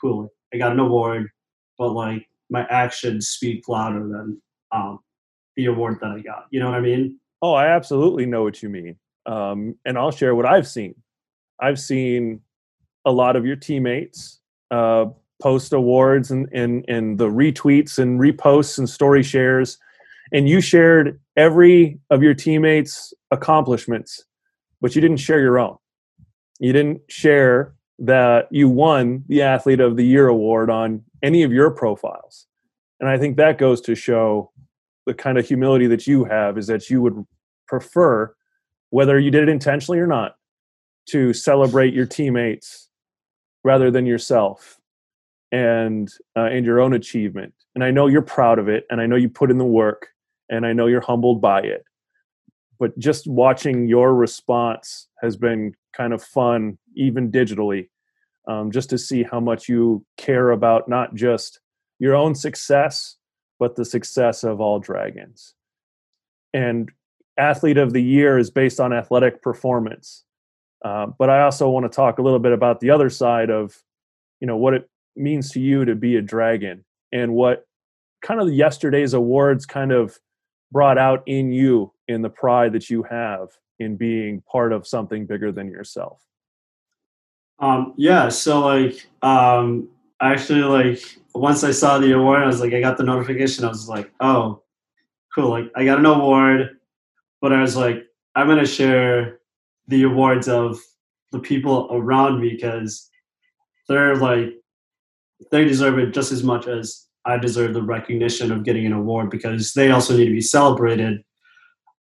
cool 0.00 0.28
i 0.52 0.58
got 0.58 0.72
an 0.72 0.80
award 0.80 1.28
but 1.78 1.90
like 1.90 2.26
my 2.50 2.66
actions 2.66 3.28
speak 3.28 3.68
louder 3.68 4.00
than 4.00 4.40
um, 4.72 4.98
the 5.56 5.66
award 5.66 5.98
that 6.00 6.10
i 6.10 6.20
got. 6.20 6.46
You 6.50 6.60
know 6.60 6.66
what 6.66 6.74
i 6.74 6.80
mean? 6.80 7.18
Oh 7.40 7.54
i 7.54 7.66
absolutely 7.68 8.26
know 8.26 8.42
what 8.42 8.62
you 8.62 8.68
mean 8.68 8.96
um, 9.26 9.74
and 9.84 9.98
I'll 9.98 10.10
share 10.10 10.34
what 10.34 10.46
I've 10.46 10.66
seen. 10.66 10.94
I've 11.60 11.78
seen 11.78 12.40
a 13.04 13.12
lot 13.12 13.36
of 13.36 13.46
your 13.46 13.56
teammates 13.56 14.40
uh, 14.70 15.06
post 15.42 15.72
awards 15.72 16.30
and, 16.30 16.48
and, 16.52 16.84
and 16.88 17.18
the 17.18 17.28
retweets 17.28 17.98
and 17.98 18.20
reposts 18.20 18.78
and 18.78 18.88
story 18.88 19.22
shares. 19.22 19.78
And 20.32 20.48
you 20.48 20.60
shared 20.60 21.20
every 21.36 22.00
of 22.10 22.22
your 22.22 22.34
teammates' 22.34 23.14
accomplishments, 23.30 24.24
but 24.80 24.94
you 24.94 25.00
didn't 25.00 25.18
share 25.18 25.40
your 25.40 25.58
own. 25.58 25.76
You 26.58 26.72
didn't 26.72 27.00
share 27.08 27.74
that 27.98 28.48
you 28.50 28.68
won 28.68 29.24
the 29.28 29.42
Athlete 29.42 29.80
of 29.80 29.96
the 29.96 30.04
Year 30.04 30.28
award 30.28 30.68
on 30.68 31.02
any 31.22 31.42
of 31.42 31.52
your 31.52 31.70
profiles. 31.70 32.46
And 33.00 33.08
I 33.08 33.18
think 33.18 33.36
that 33.36 33.58
goes 33.58 33.80
to 33.82 33.94
show 33.94 34.50
the 35.06 35.14
kind 35.14 35.38
of 35.38 35.46
humility 35.46 35.86
that 35.86 36.06
you 36.06 36.24
have 36.24 36.58
is 36.58 36.66
that 36.66 36.90
you 36.90 37.00
would 37.02 37.24
prefer 37.68 38.34
whether 38.90 39.18
you 39.18 39.30
did 39.30 39.42
it 39.44 39.48
intentionally 39.48 39.98
or 39.98 40.06
not, 40.06 40.36
to 41.10 41.32
celebrate 41.32 41.94
your 41.94 42.06
teammates 42.06 42.88
rather 43.64 43.90
than 43.90 44.06
yourself 44.06 44.78
and 45.52 46.12
uh, 46.36 46.44
and 46.44 46.66
your 46.66 46.80
own 46.80 46.92
achievement. 46.92 47.54
And 47.74 47.84
I 47.84 47.90
know 47.90 48.06
you're 48.06 48.22
proud 48.22 48.58
of 48.58 48.68
it, 48.68 48.86
and 48.90 49.00
I 49.00 49.06
know 49.06 49.16
you 49.16 49.28
put 49.28 49.50
in 49.50 49.58
the 49.58 49.64
work, 49.64 50.08
and 50.48 50.66
I 50.66 50.72
know 50.72 50.86
you're 50.86 51.00
humbled 51.00 51.40
by 51.40 51.60
it. 51.60 51.84
But 52.78 52.98
just 52.98 53.26
watching 53.26 53.88
your 53.88 54.14
response 54.14 55.08
has 55.22 55.36
been 55.36 55.74
kind 55.94 56.12
of 56.12 56.22
fun, 56.22 56.78
even 56.94 57.30
digitally, 57.30 57.88
um, 58.48 58.70
just 58.70 58.90
to 58.90 58.98
see 58.98 59.22
how 59.22 59.40
much 59.40 59.68
you 59.68 60.04
care 60.16 60.50
about 60.50 60.88
not 60.88 61.14
just 61.14 61.60
your 61.98 62.14
own 62.14 62.34
success, 62.34 63.16
but 63.58 63.76
the 63.76 63.84
success 63.84 64.44
of 64.44 64.60
all 64.60 64.78
dragons. 64.78 65.54
And 66.52 66.90
athlete 67.38 67.78
of 67.78 67.92
the 67.92 68.02
year 68.02 68.38
is 68.38 68.50
based 68.50 68.80
on 68.80 68.92
athletic 68.92 69.42
performance. 69.42 70.24
Uh, 70.84 71.06
but 71.18 71.30
I 71.30 71.42
also 71.42 71.68
want 71.68 71.90
to 71.90 71.94
talk 71.94 72.18
a 72.18 72.22
little 72.22 72.38
bit 72.38 72.52
about 72.52 72.80
the 72.80 72.90
other 72.90 73.10
side 73.10 73.50
of, 73.50 73.76
you 74.40 74.46
know, 74.46 74.56
what 74.56 74.74
it 74.74 74.88
means 75.16 75.50
to 75.52 75.60
you 75.60 75.84
to 75.84 75.94
be 75.94 76.16
a 76.16 76.22
dragon 76.22 76.84
and 77.12 77.32
what 77.32 77.66
kind 78.22 78.40
of 78.40 78.52
yesterday's 78.52 79.14
awards 79.14 79.66
kind 79.66 79.92
of 79.92 80.18
brought 80.72 80.98
out 80.98 81.22
in 81.26 81.52
you 81.52 81.92
in 82.08 82.22
the 82.22 82.28
pride 82.28 82.72
that 82.72 82.90
you 82.90 83.02
have 83.04 83.48
in 83.78 83.96
being 83.96 84.42
part 84.50 84.72
of 84.72 84.86
something 84.86 85.26
bigger 85.26 85.52
than 85.52 85.68
yourself. 85.68 86.22
Um, 87.58 87.94
yeah. 87.96 88.28
So 88.28 88.60
like, 88.60 89.06
um, 89.22 89.88
actually 90.20 90.62
like 90.62 91.18
once 91.34 91.64
I 91.64 91.70
saw 91.70 91.98
the 91.98 92.12
award, 92.12 92.42
I 92.42 92.46
was 92.46 92.60
like, 92.60 92.72
I 92.72 92.80
got 92.80 92.96
the 92.96 93.04
notification. 93.04 93.64
I 93.64 93.68
was 93.68 93.88
like, 93.88 94.10
oh, 94.20 94.62
cool. 95.34 95.50
Like 95.50 95.70
I 95.74 95.84
got 95.84 95.98
an 95.98 96.06
award 96.06 96.75
but 97.40 97.52
I 97.52 97.60
was 97.60 97.76
like, 97.76 98.04
I'm 98.34 98.48
gonna 98.48 98.66
share 98.66 99.40
the 99.88 100.04
awards 100.04 100.48
of 100.48 100.78
the 101.32 101.38
people 101.38 101.88
around 101.90 102.40
me 102.40 102.50
because 102.50 103.08
they're 103.88 104.16
like 104.16 104.54
they 105.50 105.64
deserve 105.64 105.98
it 105.98 106.14
just 106.14 106.32
as 106.32 106.42
much 106.42 106.66
as 106.66 107.06
I 107.24 107.36
deserve 107.36 107.74
the 107.74 107.82
recognition 107.82 108.52
of 108.52 108.64
getting 108.64 108.86
an 108.86 108.92
award 108.92 109.30
because 109.30 109.72
they 109.74 109.90
also 109.90 110.16
need 110.16 110.26
to 110.26 110.32
be 110.32 110.40
celebrated. 110.40 111.22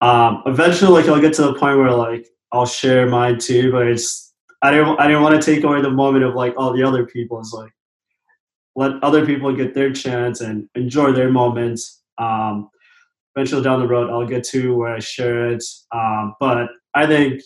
Um, 0.01 0.43
eventually, 0.47 0.93
like 0.93 1.09
I'll 1.09 1.21
get 1.21 1.33
to 1.35 1.43
the 1.43 1.55
point 1.55 1.79
where 1.79 1.91
like 1.91 2.27
I'll 2.53 2.67
share 2.67 3.09
mine 3.09 3.39
too, 3.39 3.73
but 3.73 3.87
it's 3.87 4.35
I 4.63 4.71
didn't 4.71 5.01
I 5.01 5.07
didn't 5.07 5.23
want 5.23 5.41
to 5.41 5.55
take 5.55 5.65
away 5.65 5.81
the 5.81 5.91
moment 5.91 6.25
of 6.25 6.35
like 6.35 6.55
all 6.57 6.73
the 6.73 6.83
other 6.83 7.07
people. 7.07 7.41
It's 7.41 7.53
like 7.53 7.73
let 8.77 9.03
other 9.03 9.25
people 9.25 9.55
get 9.55 9.75
their 9.75 9.93
chance 9.93 10.41
and 10.41 10.69
enjoy 10.75 11.13
their 11.13 11.31
moments. 11.31 12.03
Um, 12.19 12.71
eventually 13.35 13.63
down 13.63 13.81
the 13.81 13.89
road, 13.89 14.11
I'll 14.11 14.27
get 14.27 14.45
to 14.45 14.77
where 14.77 14.95
I 14.95 14.99
share 14.99 15.51
it. 15.51 15.65
Um, 15.93 16.35
but 16.41 16.69
I 16.95 17.07
think 17.07 17.43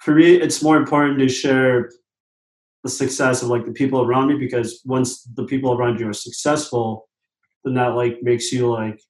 for 0.00 0.14
me, 0.14 0.34
it's 0.34 0.62
more 0.62 0.76
important 0.76 1.18
to 1.20 1.28
share 1.28 1.90
the 2.82 2.90
success 2.90 3.42
of 3.42 3.48
like 3.48 3.64
the 3.64 3.72
people 3.72 4.02
around 4.02 4.28
me 4.28 4.36
because 4.36 4.80
once 4.84 5.24
the 5.34 5.44
people 5.44 5.72
around 5.72 5.98
you 5.98 6.08
are 6.08 6.12
successful, 6.12 7.08
then 7.64 7.74
that 7.74 7.96
like 7.96 8.18
makes 8.22 8.52
you 8.52 8.70
like 8.70 9.00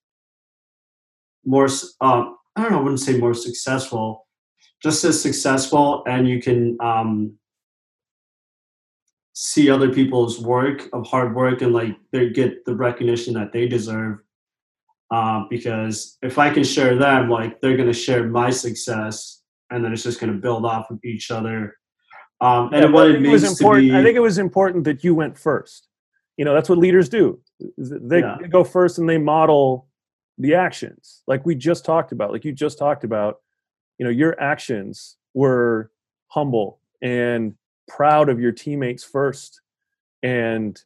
more. 1.44 1.68
Um, 2.00 2.36
I 2.54 2.62
don't 2.62 2.72
know. 2.72 2.78
I 2.78 2.82
wouldn't 2.82 3.00
say 3.00 3.18
more 3.18 3.34
successful, 3.34 4.26
just 4.82 5.04
as 5.04 5.20
successful, 5.20 6.02
and 6.06 6.26
you 6.26 6.40
can 6.40 6.78
um, 6.80 7.36
see 9.34 9.68
other 9.68 9.92
people's 9.92 10.40
work 10.40 10.88
of 10.94 11.06
hard 11.06 11.34
work 11.34 11.60
and 11.60 11.74
like 11.74 11.94
they 12.12 12.30
get 12.30 12.64
the 12.64 12.74
recognition 12.74 13.34
that 13.34 13.52
they 13.52 13.68
deserve. 13.68 14.20
Um, 15.10 15.46
because 15.48 16.18
if 16.22 16.38
I 16.38 16.50
can 16.50 16.64
share 16.64 16.96
them, 16.96 17.30
like 17.30 17.60
they're 17.60 17.76
gonna 17.76 17.92
share 17.92 18.26
my 18.28 18.50
success, 18.50 19.42
and 19.70 19.84
then 19.84 19.92
it's 19.92 20.02
just 20.02 20.20
gonna 20.20 20.34
build 20.34 20.64
off 20.66 20.90
of 20.90 20.98
each 21.04 21.30
other. 21.30 21.76
Um, 22.40 22.72
and 22.72 22.84
Yeah, 22.84 22.90
what 22.90 23.10
it 23.10 23.20
think 23.22 23.32
was 23.32 23.42
to 23.42 23.48
important. 23.50 23.88
be, 23.88 23.94
I 23.96 24.02
think 24.02 24.16
it 24.16 24.20
was 24.20 24.38
important 24.38 24.84
that 24.84 25.04
you 25.04 25.14
went 25.14 25.38
first. 25.38 25.88
You 26.36 26.44
know, 26.44 26.54
that's 26.54 26.68
what 26.68 26.78
leaders 26.78 27.08
do. 27.08 27.40
They, 27.78 28.20
Yeah. 28.20 28.36
they 28.40 28.48
go 28.48 28.62
first 28.64 28.98
and 28.98 29.08
they 29.08 29.16
model 29.16 29.88
the 30.38 30.54
actions, 30.54 31.22
like 31.26 31.46
we 31.46 31.54
just 31.54 31.84
talked 31.84 32.12
about. 32.12 32.32
Like 32.32 32.44
you 32.44 32.52
just 32.52 32.78
talked 32.78 33.04
about. 33.04 33.40
You 33.98 34.04
know, 34.04 34.10
your 34.10 34.38
actions 34.38 35.16
were 35.32 35.90
humble 36.28 36.80
and 37.00 37.54
proud 37.88 38.28
of 38.28 38.38
your 38.38 38.52
teammates 38.52 39.02
first, 39.02 39.62
and 40.22 40.78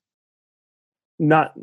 not 1.18 1.54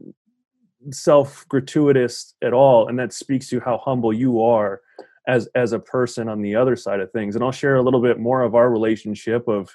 self 0.92 1.48
gratuitous 1.50 2.34
at 2.44 2.54
all. 2.54 2.88
And 2.88 2.98
that 3.00 3.14
speaks 3.14 3.50
to 3.50 3.60
how 3.60 3.78
humble 3.78 4.14
you 4.14 4.42
are 4.42 4.82
as 5.28 5.48
as 5.56 5.74
a 5.74 5.80
person 5.80 6.30
on 6.30 6.42
the 6.42 6.56
other 6.56 6.78
side 6.78 7.02
of 7.02 7.12
things 7.12 7.36
and 7.36 7.44
i'll 7.44 7.52
share 7.52 7.76
a 7.76 7.82
little 7.82 8.02
bit 8.02 8.18
more 8.18 8.44
of 8.44 8.56
our 8.56 8.70
relationship 8.70 9.46
of 9.50 9.70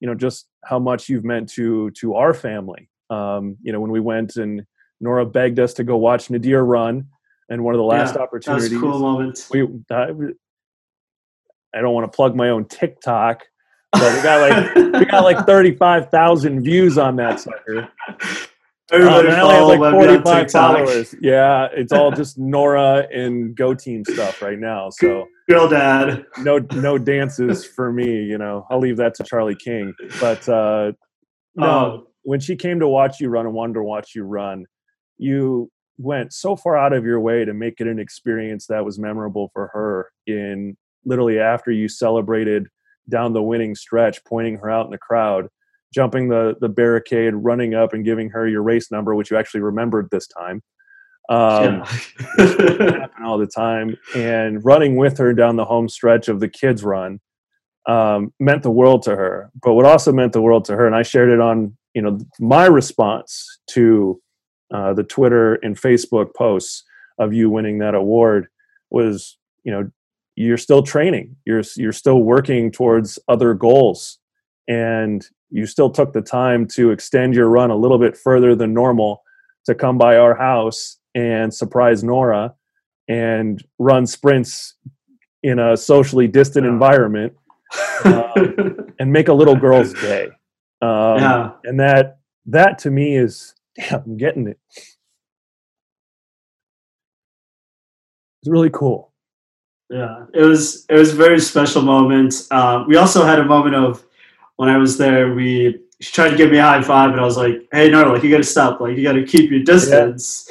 you 0.00 0.08
know 0.08 0.14
just 0.14 0.46
how 0.64 0.78
much 0.78 1.10
you've 1.10 1.24
meant 1.26 1.46
to 1.46 1.90
to 1.90 2.14
our 2.14 2.32
family 2.32 2.88
um 3.10 3.54
you 3.62 3.70
know 3.70 3.80
when 3.80 3.90
we 3.90 4.00
went 4.00 4.36
and 4.36 4.64
nora 5.02 5.26
begged 5.26 5.58
us 5.58 5.74
to 5.74 5.84
go 5.84 5.98
watch 5.98 6.30
nadir 6.30 6.64
run 6.64 7.06
and 7.50 7.62
one 7.62 7.74
of 7.74 7.78
the 7.78 7.84
last 7.84 8.14
Yeah, 8.14 8.22
opportunities 8.22 8.70
That 8.70 8.76
was 8.76 8.82
a 8.82 8.86
cool 8.92 8.98
moment. 8.98 9.46
we 9.50 9.60
I, 9.90 10.08
I 11.78 11.82
don't 11.82 11.92
want 11.92 12.10
to 12.10 12.16
plug 12.16 12.34
my 12.34 12.48
own 12.48 12.64
tiktok 12.64 13.42
but 13.92 14.16
we 14.16 14.22
got 14.22 14.40
like 14.40 14.74
we 15.00 15.04
got 15.04 15.22
like 15.22 15.44
35,000 15.46 16.62
views 16.62 16.96
on 16.96 17.16
that 17.16 17.40
sucker 17.40 17.90
Everybody 18.92 19.28
um, 19.28 19.34
and 19.34 19.42
only 19.42 19.54
have 19.54 19.56
follow 19.56 19.68
like 19.68 19.80
Webby 19.80 19.96
on 19.96 20.22
45 20.22 20.50
followers. 20.50 21.14
Yeah, 21.20 21.68
it's 21.72 21.92
all 21.92 22.10
just 22.10 22.38
Nora 22.38 23.06
and 23.12 23.56
Go 23.56 23.72
Team 23.74 24.04
stuff 24.04 24.42
right 24.42 24.58
now. 24.58 24.90
So 24.90 25.26
Girl 25.48 25.68
dad. 25.68 26.26
no 26.38 26.58
no 26.74 26.98
dances 26.98 27.64
for 27.64 27.90
me. 27.92 28.22
You 28.24 28.36
know, 28.36 28.66
I'll 28.70 28.78
leave 28.80 28.98
that 28.98 29.14
to 29.14 29.24
Charlie 29.24 29.54
King. 29.56 29.94
But 30.20 30.46
uh, 30.48 30.92
no, 31.54 31.66
Um, 31.66 32.06
when 32.24 32.40
she 32.40 32.56
came 32.56 32.80
to 32.80 32.88
watch 32.88 33.20
you 33.20 33.28
run 33.30 33.46
and 33.46 33.54
wanted 33.54 33.74
to 33.74 33.82
watch 33.82 34.14
you 34.14 34.24
run, 34.24 34.66
you 35.16 35.70
went 35.96 36.32
so 36.32 36.54
far 36.54 36.76
out 36.76 36.92
of 36.92 37.04
your 37.04 37.20
way 37.20 37.44
to 37.44 37.54
make 37.54 37.80
it 37.80 37.86
an 37.86 37.98
experience 37.98 38.66
that 38.66 38.84
was 38.84 38.98
memorable 38.98 39.50
for 39.54 39.68
her. 39.72 40.10
In 40.26 40.76
literally 41.06 41.38
after 41.38 41.70
you 41.70 41.88
celebrated 41.88 42.66
down 43.08 43.32
the 43.32 43.42
winning 43.42 43.74
stretch, 43.74 44.22
pointing 44.24 44.56
her 44.56 44.70
out 44.70 44.84
in 44.84 44.90
the 44.90 44.98
crowd 44.98 45.48
jumping 45.94 46.28
the 46.28 46.56
the 46.60 46.68
barricade, 46.68 47.34
running 47.34 47.74
up 47.74 47.92
and 47.92 48.04
giving 48.04 48.30
her 48.30 48.48
your 48.48 48.62
race 48.62 48.90
number, 48.90 49.14
which 49.14 49.30
you 49.30 49.36
actually 49.36 49.60
remembered 49.60 50.08
this 50.10 50.26
time. 50.26 50.62
Um, 51.30 51.84
yeah. 52.38 53.06
all 53.24 53.38
the 53.38 53.46
time, 53.46 53.96
and 54.14 54.62
running 54.64 54.96
with 54.96 55.16
her 55.18 55.32
down 55.32 55.56
the 55.56 55.64
home 55.64 55.88
stretch 55.88 56.28
of 56.28 56.40
the 56.40 56.48
kids 56.48 56.84
run 56.84 57.20
um, 57.86 58.32
meant 58.40 58.62
the 58.62 58.70
world 58.70 59.02
to 59.02 59.16
her. 59.16 59.50
But 59.62 59.74
what 59.74 59.86
also 59.86 60.12
meant 60.12 60.32
the 60.32 60.42
world 60.42 60.64
to 60.66 60.76
her, 60.76 60.86
and 60.86 60.94
I 60.94 61.02
shared 61.02 61.30
it 61.30 61.40
on 61.40 61.76
you 61.94 62.02
know 62.02 62.18
my 62.40 62.66
response 62.66 63.58
to 63.70 64.20
uh, 64.72 64.94
the 64.94 65.04
Twitter 65.04 65.54
and 65.56 65.80
Facebook 65.80 66.34
posts 66.34 66.82
of 67.18 67.32
you 67.32 67.48
winning 67.48 67.78
that 67.78 67.94
award 67.94 68.48
was 68.90 69.38
you 69.62 69.72
know 69.72 69.90
you're 70.36 70.58
still 70.58 70.82
training, 70.82 71.36
you're 71.44 71.62
you're 71.76 71.92
still 71.92 72.22
working 72.22 72.70
towards 72.70 73.18
other 73.28 73.54
goals, 73.54 74.18
and 74.68 75.26
you 75.50 75.66
still 75.66 75.90
took 75.90 76.12
the 76.12 76.20
time 76.22 76.66
to 76.66 76.90
extend 76.90 77.34
your 77.34 77.48
run 77.48 77.70
a 77.70 77.76
little 77.76 77.98
bit 77.98 78.16
further 78.16 78.54
than 78.54 78.74
normal 78.74 79.22
to 79.66 79.74
come 79.74 79.98
by 79.98 80.16
our 80.16 80.34
house 80.34 80.98
and 81.14 81.52
surprise 81.52 82.02
Nora 82.02 82.54
and 83.08 83.64
run 83.78 84.06
sprints 84.06 84.74
in 85.42 85.58
a 85.58 85.76
socially 85.76 86.26
distant 86.26 86.64
Yeah. 86.64 86.72
environment 86.72 87.32
um, 88.04 88.92
and 88.98 89.12
make 89.12 89.28
a 89.28 89.32
little 89.32 89.56
girl's 89.56 89.92
day. 89.94 90.28
Um, 90.82 91.18
yeah. 91.18 91.50
And 91.64 91.80
that 91.80 92.18
that 92.46 92.78
to 92.80 92.90
me 92.90 93.16
is 93.16 93.54
damn, 93.76 94.02
I'm 94.04 94.16
getting 94.16 94.48
it. 94.48 94.58
It's 98.42 98.48
really 98.50 98.70
cool. 98.70 99.12
Yeah, 99.90 100.26
it 100.34 100.42
was 100.42 100.84
it 100.88 100.94
was 100.94 101.12
a 101.12 101.16
very 101.16 101.40
special 101.40 101.82
moment. 101.82 102.34
Uh, 102.50 102.84
we 102.86 102.96
also 102.96 103.24
had 103.24 103.38
a 103.38 103.44
moment 103.44 103.74
of 103.74 104.04
when 104.56 104.68
I 104.68 104.76
was 104.78 104.96
there. 104.98 105.34
We 105.34 105.80
she 106.00 106.12
tried 106.12 106.30
to 106.30 106.36
give 106.36 106.50
me 106.50 106.58
a 106.58 106.62
high 106.62 106.82
five, 106.82 107.10
and 107.12 107.20
I 107.20 107.24
was 107.24 107.36
like, 107.36 107.56
"Hey, 107.72 107.90
no, 107.90 108.12
like 108.12 108.22
you 108.22 108.30
got 108.30 108.38
to 108.38 108.42
stop. 108.44 108.80
Like 108.80 108.96
you 108.96 109.02
got 109.02 109.12
to 109.12 109.24
keep 109.24 109.50
your 109.50 109.62
distance." 109.62 110.48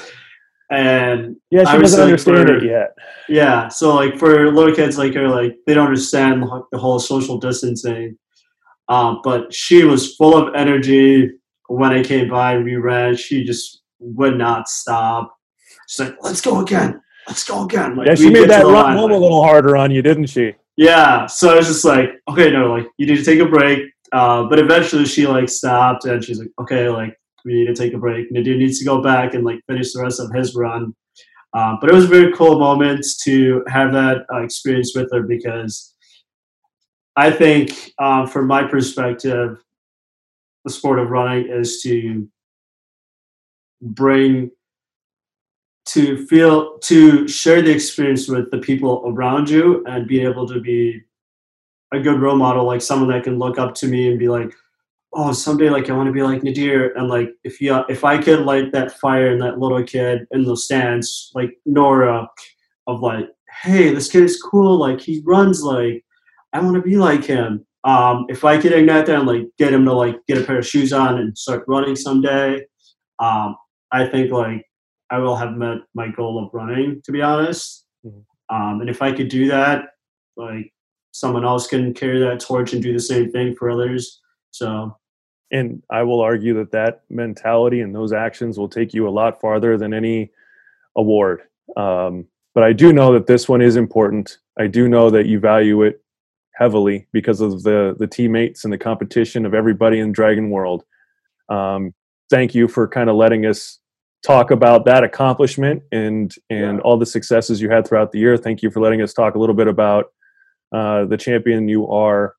And 0.72 1.36
Yeah, 1.52 1.66
she 1.66 1.70
I 1.72 1.78
was 1.78 1.92
doesn't 1.92 2.00
like, 2.00 2.08
understand 2.08 2.48
for- 2.48 2.56
it 2.58 2.64
yet. 2.64 2.96
yeah, 3.30 3.68
so 3.68 3.94
like 3.96 4.18
for 4.18 4.52
little 4.52 4.74
kids 4.74 4.98
like 4.98 5.14
her, 5.14 5.28
like 5.28 5.56
they 5.68 5.74
don't 5.74 5.86
understand 5.88 6.42
like, 6.44 6.64
the 6.72 6.78
whole 6.80 7.00
social 7.00 7.38
distancing. 7.38 8.18
Um, 8.90 9.20
but 9.24 9.54
she 9.54 9.84
was 9.84 10.16
full 10.16 10.36
of 10.36 10.56
energy 10.56 11.32
when 11.68 11.92
I 11.92 12.04
came 12.04 12.30
by. 12.30 12.58
We 12.58 12.76
ran. 12.76 13.16
She 13.16 13.44
just 13.44 13.82
would 14.00 14.38
not 14.38 14.68
stop. 14.68 15.36
She's 15.88 16.00
like, 16.08 16.16
"Let's 16.22 16.42
go 16.42 16.62
again. 16.62 17.02
Let's 17.28 17.44
go 17.44 17.66
again." 17.66 17.96
Like, 17.96 18.08
Yeah, 18.08 18.16
she 18.16 18.30
made 18.30 18.50
that 18.50 18.66
run 18.66 18.98
home 18.98 19.12
like- 19.12 19.20
a 19.20 19.22
little 19.22 19.44
harder 19.44 19.78
on 19.78 19.92
you, 19.92 20.02
didn't 20.02 20.28
she? 20.28 20.56
yeah 20.76 21.28
so 21.28 21.52
i 21.52 21.56
was 21.56 21.68
just 21.68 21.86
like 21.86 22.10
okay 22.28 22.50
no 22.50 22.74
like 22.74 22.88
you 22.98 23.06
need 23.06 23.18
to 23.18 23.24
take 23.24 23.40
a 23.40 23.46
break 23.46 23.93
uh, 24.14 24.44
but 24.44 24.60
eventually 24.60 25.06
she 25.06 25.28
like 25.28 25.50
stopped 25.50 26.06
and 26.06 26.24
she's 26.24 26.40
like 26.40 26.52
okay 26.62 26.88
like 26.88 27.18
we 27.46 27.54
need 27.54 27.68
to 27.68 27.76
take 27.76 27.94
a 27.94 27.98
break. 27.98 28.32
Nadir 28.32 28.56
needs 28.56 28.80
to 28.80 28.86
go 28.86 29.02
back 29.02 29.34
and 29.34 29.44
like 29.44 29.60
finish 29.68 29.92
the 29.92 30.02
rest 30.02 30.22
of 30.22 30.32
his 30.32 30.56
run. 30.56 30.96
Um, 31.54 31.78
but 31.80 31.90
it 31.90 31.94
was 31.94 32.06
a 32.06 32.08
very 32.08 32.32
cool 32.34 32.58
moment 32.58 33.06
to 33.24 33.64
have 33.68 33.92
that 33.94 34.26
uh, 34.34 34.42
experience 34.42 34.94
with 34.96 35.12
her 35.12 35.22
because 35.22 35.94
i 37.16 37.30
think 37.30 37.92
um, 38.00 38.28
from 38.28 38.48
my 38.48 38.64
perspective 38.64 39.58
the 40.66 40.72
sport 40.72 41.00
of 41.00 41.10
running 41.10 41.48
is 41.50 41.82
to 41.84 42.28
bring 43.82 44.50
to 45.86 46.26
feel 46.28 46.80
to 46.80 47.28
share 47.28 47.62
the 47.62 47.72
experience 47.72 48.28
with 48.28 48.50
the 48.50 48.58
people 48.58 49.04
around 49.06 49.50
you 49.50 49.84
and 49.86 50.08
be 50.08 50.22
able 50.22 50.48
to 50.48 50.60
be 50.60 51.02
a 51.94 52.00
good 52.00 52.20
role 52.20 52.36
model 52.36 52.66
like 52.66 52.82
someone 52.82 53.10
that 53.10 53.24
can 53.24 53.40
look 53.40 53.58
up 53.60 53.74
to 53.76 53.88
me 53.88 54.10
and 54.10 54.20
be 54.20 54.28
like 54.28 54.54
oh 55.14 55.32
someday 55.32 55.70
like 55.70 55.90
i 55.90 55.94
want 55.94 56.08
to 56.08 56.14
be 56.14 56.24
like 56.24 56.44
nadir 56.44 56.94
and 56.98 57.08
like 57.08 57.30
if 57.44 57.62
you 57.62 57.74
if 57.90 58.04
i 58.04 58.18
could 58.18 58.42
light 58.42 58.72
that 58.72 58.92
fire 59.00 59.32
in 59.32 59.40
that 59.40 59.60
little 59.60 59.84
kid 59.84 60.26
in 60.32 60.44
the 60.44 60.58
stands 60.58 61.32
like 61.36 61.52
nora 61.66 62.28
of 62.88 63.02
like 63.02 63.26
hey 63.64 63.94
this 63.94 64.10
kid 64.10 64.24
is 64.24 64.42
cool 64.42 64.78
like 64.78 65.00
he 65.00 65.22
runs 65.26 65.62
like 65.62 66.04
i 66.54 66.60
want 66.60 66.76
to 66.76 66.82
be 66.82 66.98
like 66.98 67.24
him 67.24 67.66
um 67.84 68.26
if 68.30 68.44
i 68.44 68.58
could 68.58 68.72
ignite 68.72 69.06
that 69.06 69.20
and 69.20 69.28
like 69.28 69.44
get 69.58 69.74
him 69.74 69.86
to 69.86 69.94
like 69.94 70.18
get 70.28 70.38
a 70.38 70.44
pair 70.44 70.60
of 70.60 70.68
shoes 70.68 70.92
on 70.92 71.20
and 71.20 71.38
start 71.38 71.64
running 71.68 71.96
someday 71.96 72.60
um 73.20 73.56
i 73.92 74.06
think 74.06 74.32
like 74.32 74.66
I 75.14 75.20
will 75.20 75.36
have 75.36 75.54
met 75.54 75.78
my 75.94 76.08
goal 76.08 76.44
of 76.44 76.52
running, 76.54 77.00
to 77.06 77.12
be 77.12 77.22
honest. 77.22 77.86
Mhm. 78.04 78.26
Um, 78.50 78.82
and 78.82 78.90
if 78.90 79.04
I 79.04 79.12
could 79.12 79.28
do 79.28 79.48
that, 79.48 79.90
like 80.36 80.74
someone 81.14 81.46
else 81.46 81.68
can 81.68 81.94
carry 81.94 82.20
that 82.20 82.40
torch 82.40 82.74
and 82.74 82.84
do 82.84 82.92
the 82.92 83.00
same 83.00 83.32
thing 83.32 83.56
for 83.56 83.70
others. 83.70 84.20
So 84.52 84.98
And 85.52 85.82
I 85.90 86.04
will 86.04 86.20
argue 86.20 86.56
that 86.56 86.72
that 86.72 87.04
mentality 87.10 87.82
and 87.82 87.96
those 87.96 88.12
actions 88.12 88.58
will 88.58 88.68
take 88.68 88.94
you 88.94 89.08
a 89.08 89.12
lot 89.12 89.40
farther 89.40 89.78
than 89.78 89.94
any 89.94 90.32
award. 90.98 91.44
Um, 91.78 92.26
but 92.54 92.64
I 92.64 92.74
do 92.74 92.92
know 92.92 93.14
that 93.14 93.28
this 93.28 93.48
one 93.48 93.62
is 93.62 93.76
important. 93.78 94.40
I 94.60 94.68
do 94.68 94.90
know 94.90 95.10
that 95.12 95.28
you 95.28 95.40
value 95.40 95.84
it 95.84 96.04
heavily 96.56 97.08
because 97.12 97.42
of 97.42 97.64
the 97.64 97.96
the 97.98 98.08
teammates 98.08 98.64
and 98.64 98.74
the 98.74 98.78
competition 98.78 99.46
of 99.46 99.54
everybody 99.54 100.00
in 100.00 100.12
Dragon 100.12 100.50
World. 100.50 100.84
Um, 101.50 101.94
thank 102.30 102.54
you 102.54 102.68
for 102.68 102.88
kind 102.88 103.10
of 103.10 103.16
letting 103.16 103.46
us 103.46 103.80
talk 104.24 104.52
about 104.52 104.86
that 104.86 105.04
accomplishment 105.04 105.84
and 105.92 106.34
and 106.50 106.78
yeah. 106.78 106.84
all 106.84 106.98
the 106.98 107.06
successes 107.06 107.62
you 107.62 107.70
had 107.70 107.88
throughout 107.88 108.12
the 108.12 108.20
year. 108.20 108.38
Thank 108.38 108.62
you 108.64 108.72
for 108.72 108.82
letting 108.82 109.02
us 109.02 109.14
talk 109.14 109.36
a 109.36 109.40
little 109.40 109.56
bit 109.56 109.68
about 109.68 110.12
uh, 110.74 111.06
the 111.06 111.18
champion 111.18 111.68
you 111.68 111.88
are 111.88 112.36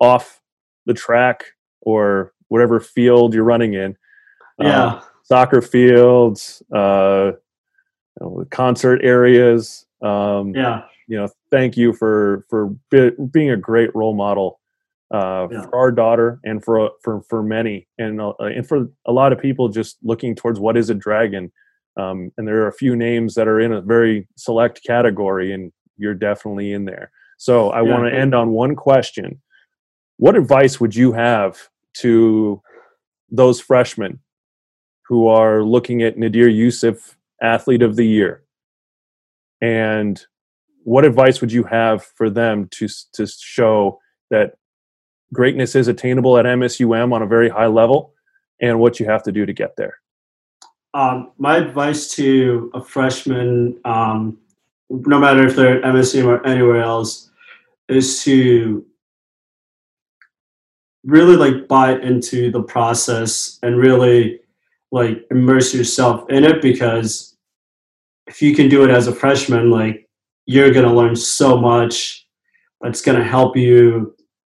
off 0.00 0.40
the 0.86 0.94
track 0.94 1.44
or 1.80 2.32
whatever 2.48 2.80
field 2.80 3.34
you're 3.34 3.44
running 3.44 3.74
in. 3.74 3.96
Yeah, 4.58 4.84
uh, 4.84 5.02
soccer 5.22 5.62
fields, 5.62 6.62
uh, 6.74 7.32
concert 8.50 9.00
areas. 9.02 9.86
Um, 10.02 10.54
yeah, 10.54 10.82
you 11.06 11.16
know, 11.16 11.28
thank 11.50 11.76
you 11.76 11.92
for 11.92 12.44
for 12.48 12.76
be, 12.90 13.10
being 13.30 13.50
a 13.50 13.56
great 13.56 13.94
role 13.94 14.14
model 14.14 14.60
uh, 15.12 15.48
yeah. 15.50 15.62
for 15.62 15.76
our 15.76 15.90
daughter 15.90 16.40
and 16.44 16.62
for 16.62 16.90
for 17.02 17.22
for 17.22 17.42
many 17.42 17.88
and 17.98 18.20
uh, 18.20 18.32
and 18.40 18.66
for 18.66 18.88
a 19.06 19.12
lot 19.12 19.32
of 19.32 19.40
people 19.40 19.68
just 19.68 19.96
looking 20.02 20.34
towards 20.34 20.60
what 20.60 20.76
is 20.76 20.90
a 20.90 20.94
dragon. 20.94 21.50
Um, 21.96 22.30
and 22.36 22.46
there 22.46 22.62
are 22.62 22.68
a 22.68 22.72
few 22.72 22.94
names 22.94 23.34
that 23.34 23.48
are 23.48 23.60
in 23.60 23.72
a 23.72 23.80
very 23.80 24.28
select 24.36 24.84
category, 24.86 25.52
and 25.52 25.72
you're 25.96 26.14
definitely 26.14 26.72
in 26.72 26.84
there. 26.84 27.10
So 27.38 27.70
I 27.70 27.82
yeah, 27.82 27.90
want 27.90 28.04
to 28.04 28.16
end 28.16 28.34
on 28.34 28.50
one 28.50 28.76
question: 28.76 29.40
What 30.18 30.36
advice 30.36 30.78
would 30.80 30.94
you 30.94 31.12
have 31.12 31.68
to 31.98 32.60
those 33.30 33.60
freshmen 33.60 34.20
who 35.06 35.26
are 35.26 35.62
looking 35.62 36.02
at 36.02 36.18
Nadir 36.18 36.48
Yusuf 36.48 37.16
Athlete 37.42 37.82
of 37.82 37.96
the 37.96 38.06
Year, 38.06 38.44
and 39.62 40.22
what 40.84 41.04
advice 41.04 41.40
would 41.40 41.52
you 41.52 41.64
have 41.64 42.04
for 42.04 42.28
them 42.28 42.68
to 42.72 42.88
to 43.14 43.26
show 43.26 43.98
that 44.30 44.54
greatness 45.32 45.74
is 45.74 45.88
attainable 45.88 46.38
at 46.38 46.44
MSUM 46.44 47.12
on 47.12 47.22
a 47.22 47.26
very 47.26 47.48
high 47.48 47.66
level 47.66 48.14
and 48.60 48.80
what 48.80 48.98
you 48.98 49.06
have 49.06 49.22
to 49.24 49.32
do 49.32 49.46
to 49.46 49.52
get 49.52 49.76
there? 49.76 49.94
Um, 50.94 51.32
my 51.38 51.58
advice 51.58 52.08
to 52.12 52.70
a 52.74 52.82
freshman, 52.82 53.78
um, 53.84 54.38
no 54.90 55.18
matter 55.18 55.46
if 55.46 55.56
they're 55.56 55.78
at 55.78 55.94
MSUM 55.94 56.26
or 56.26 56.46
anywhere 56.46 56.82
else, 56.82 57.30
is 57.88 58.22
to 58.24 58.84
really 61.04 61.36
like 61.36 61.68
buy 61.68 61.98
into 62.00 62.50
the 62.50 62.62
process 62.62 63.58
and 63.62 63.78
really 63.78 64.40
like 64.90 65.24
immerse 65.30 65.74
yourself 65.74 66.28
in 66.30 66.44
it 66.44 66.60
because 66.60 67.36
if 68.26 68.42
you 68.42 68.54
can 68.54 68.68
do 68.68 68.84
it 68.84 68.90
as 68.90 69.06
a 69.06 69.14
freshman, 69.14 69.70
like 69.70 70.08
you're 70.46 70.72
gonna 70.72 70.92
learn 70.92 71.16
so 71.16 71.56
much 71.56 72.26
that's 72.80 73.00
gonna 73.00 73.24
help 73.24 73.56
you 73.56 74.14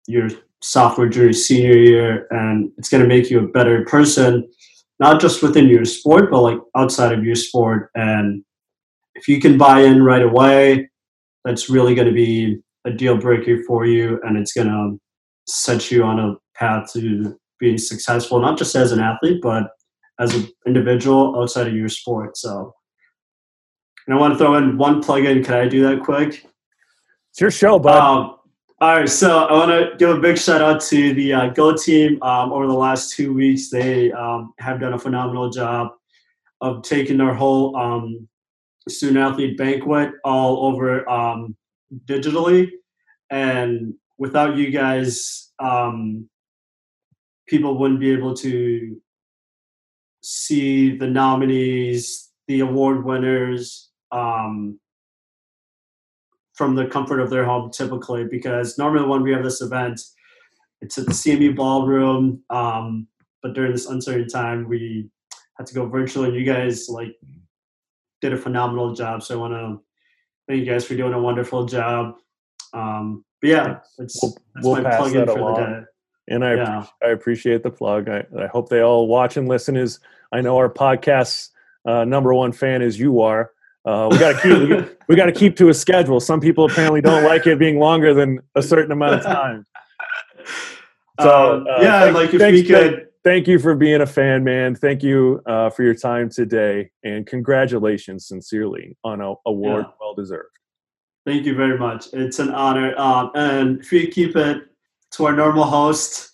your 0.08 0.30
sophomore, 0.62 1.08
junior, 1.08 1.34
senior 1.34 1.78
year, 1.78 2.28
and 2.32 2.72
it's 2.78 2.90
to 2.90 3.08
make 3.08 3.30
you 3.30 3.40
a 3.40 3.48
better 3.48 3.84
person, 3.86 4.48
not 5.00 5.20
just 5.20 5.42
within 5.42 5.68
your 5.68 5.86
sport, 5.86 6.30
but 6.30 6.42
like 6.42 6.60
outside 6.76 7.12
of 7.12 7.24
your 7.24 7.36
sport. 7.36 7.90
And 7.96 8.44
if 9.22 9.28
you 9.28 9.40
can 9.40 9.58
buy 9.58 9.82
in 9.82 10.02
right 10.02 10.24
away, 10.24 10.90
that's 11.46 11.70
really 11.70 11.94
going 11.94 12.08
to 12.08 12.14
be 12.14 12.58
a 12.86 12.92
deal 12.92 13.16
breaker 13.16 13.62
for 13.68 13.86
you, 13.86 14.20
and 14.24 14.36
it's 14.36 14.54
going 14.54 14.68
to 14.68 15.00
set 15.48 15.92
you 15.92 16.04
on 16.04 16.20
a 16.20 16.36
path 16.56 16.92
to 16.94 17.40
being 17.60 17.78
successful, 17.78 18.40
not 18.40 18.58
just 18.58 18.76
as 18.76 18.92
an 18.92 19.00
athlete, 19.00 19.40
but 19.42 19.70
as 20.20 20.34
an 20.34 20.48
individual 20.66 21.40
outside 21.40 21.68
of 21.68 21.76
your 21.76 21.90
sport. 21.90 22.36
So, 22.36 22.74
and 24.08 24.16
I 24.16 24.20
want 24.20 24.34
to 24.34 24.38
throw 24.40 24.56
in 24.56 24.78
one 24.80 25.04
plug-in. 25.04 25.44
Can 25.44 25.54
I 25.54 25.68
do 25.68 25.84
that 25.84 26.04
quick? 26.04 26.44
It's 27.30 27.40
your 27.40 27.52
show, 27.52 27.78
bud. 27.78 27.98
Um, 27.98 28.38
all 28.80 28.96
right, 28.98 29.08
so 29.08 29.46
I 29.46 29.54
want 29.54 29.70
to 29.70 29.96
give 30.00 30.10
a 30.10 30.20
big 30.20 30.40
shout 30.40 30.64
out 30.64 30.82
to 30.82 31.14
the 31.14 31.34
uh, 31.34 31.50
Go 31.50 31.78
team. 31.78 32.22
Um, 32.24 32.52
over 32.52 32.66
the 32.66 32.74
last 32.74 33.14
two 33.14 33.32
weeks, 33.36 33.70
they 33.70 34.12
um, 34.14 34.54
have 34.58 34.80
done 34.80 34.94
a 34.94 35.00
phenomenal 35.00 35.52
job 35.52 35.92
of 36.62 36.82
taking 36.82 37.18
their 37.18 37.36
whole 37.36 37.76
um, 37.76 38.28
student 38.90 39.20
athlete 39.20 39.58
banquet 39.58 40.12
all 40.24 40.66
over 40.68 41.08
um, 41.10 41.56
digitally. 42.06 42.70
And 43.30 43.94
without 44.18 44.58
you 44.58 44.72
guys, 44.72 45.52
um, 45.60 46.30
people 47.48 47.78
wouldn't 47.78 48.00
be 48.00 48.12
able 48.12 48.36
to 48.36 48.98
see 50.22 50.98
the 50.98 51.08
nominees, 51.08 52.30
the 52.48 52.60
award 52.60 53.04
winners, 53.04 53.90
um, 54.12 54.80
from 56.54 56.76
the 56.76 56.86
comfort 56.86 57.20
of 57.20 57.32
their 57.32 57.44
home 57.46 57.72
typically 57.72 58.26
because 58.26 58.78
normally 58.78 59.08
when 59.08 59.24
we 59.24 59.32
have 59.32 59.44
this 59.44 59.62
event 59.62 60.00
it's 60.82 60.96
at 60.98 61.06
the 61.06 61.12
cmu 61.12 61.56
ballroom 61.56 62.44
um, 62.52 63.08
but 63.42 63.54
during 63.54 63.72
this 63.72 63.88
uncertain 63.88 64.28
time 64.28 64.68
we 64.68 65.10
had 65.58 65.66
to 65.66 65.74
go 65.74 65.88
virtual 65.88 66.26
and 66.26 66.36
you 66.36 66.46
guys 66.46 66.88
like 66.88 67.16
did 68.22 68.34
a 68.34 68.38
phenomenal 68.38 68.94
job 68.94 69.24
so 69.24 69.36
i 69.36 69.38
want 69.38 69.54
to 69.54 69.82
thank 70.48 70.60
you 70.60 70.66
guys 70.66 70.86
for 70.86 70.96
doing 70.96 71.14
a 71.14 71.20
wonderful 71.20 71.66
job 71.66 72.16
um, 72.74 73.26
but 73.42 73.50
yeah 73.50 73.80
that's, 73.98 74.20
we'll, 74.22 74.38
we'll 74.62 74.84
pass 74.84 75.12
that 75.12 75.28
along. 75.28 75.86
and 76.28 76.46
I, 76.46 76.56
yeah. 76.56 76.86
I 77.04 77.08
appreciate 77.08 77.64
the 77.64 77.72
plug 77.72 78.08
I, 78.10 78.26
I 78.40 78.48
hope 78.48 78.70
they 78.70 78.82
all 78.82 79.08
watch 79.08 79.38
and 79.38 79.48
listen 79.48 79.76
Is 79.76 80.00
i 80.32 80.42
know 80.42 80.58
our 80.58 80.70
podcast 80.70 81.50
uh, 81.86 82.06
number 82.06 82.34
one 82.34 82.52
fan 82.52 82.82
is 82.82 83.00
you 83.00 83.22
are 83.22 83.52
uh, 83.84 84.08
we 84.12 84.18
got 84.20 84.40
to 84.40 84.42
keep 84.42 85.02
we 85.08 85.16
got 85.16 85.26
to 85.26 85.32
keep 85.32 85.56
to 85.56 85.70
a 85.70 85.74
schedule. 85.74 86.20
Some 86.20 86.40
people 86.40 86.66
apparently 86.66 87.02
don't 87.02 87.24
like 87.24 87.48
it 87.48 87.58
being 87.58 87.80
longer 87.80 88.14
than 88.14 88.40
a 88.54 88.62
certain 88.62 88.92
amount 88.92 89.16
of 89.16 89.24
time. 89.24 89.66
So 91.20 91.58
um, 91.58 91.68
uh, 91.68 91.82
yeah, 91.82 92.00
thank, 92.00 92.16
like 92.16 92.34
if 92.34 92.40
thanks, 92.40 92.62
we 92.62 92.68
could. 92.68 93.08
Thank 93.24 93.48
you 93.48 93.60
for 93.60 93.76
being 93.76 94.02
a 94.02 94.08
fan, 94.08 94.44
man. 94.44 94.74
Thank 94.74 95.04
you 95.04 95.42
uh, 95.46 95.70
for 95.70 95.84
your 95.84 95.94
time 95.94 96.30
today, 96.30 96.90
and 97.04 97.28
congratulations, 97.28 98.28
sincerely, 98.28 98.98
on 99.04 99.22
a 99.22 99.36
award 99.46 99.86
yeah. 99.88 99.94
well 100.00 100.16
deserved. 100.16 100.58
Thank 101.26 101.46
you 101.46 101.54
very 101.54 101.78
much. 101.78 102.08
It's 102.14 102.40
an 102.40 102.50
honor. 102.50 102.98
Um, 102.98 103.32
and 103.36 103.80
if 103.80 103.92
we 103.92 104.08
keep 104.08 104.36
it 104.36 104.64
to 105.12 105.26
our 105.26 105.36
normal 105.36 105.66
host 105.66 106.32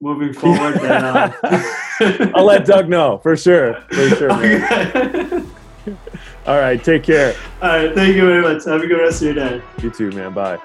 moving 0.00 0.32
forward, 0.40 0.74
then 0.80 1.04
uh... 1.04 1.32
I'll 2.36 2.44
let 2.44 2.64
Doug 2.64 2.88
know 2.88 3.18
for 3.18 3.36
sure. 3.36 3.80
For 3.90 4.08
sure. 4.10 4.30
All 6.46 6.58
right, 6.58 6.82
take 6.82 7.02
care. 7.02 7.34
All 7.60 7.68
right, 7.68 7.94
thank 7.94 8.14
you 8.14 8.24
very 8.24 8.42
much. 8.42 8.64
Have 8.66 8.82
a 8.82 8.86
good 8.86 9.00
rest 9.00 9.22
of 9.22 9.26
your 9.26 9.34
day. 9.34 9.62
You 9.82 9.90
too, 9.90 10.10
man. 10.12 10.32
Bye. 10.32 10.58